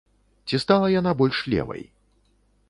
Ці 0.49 0.59
стала 0.63 0.87
яна 0.93 1.11
больш 1.19 1.43
левай? 1.55 1.85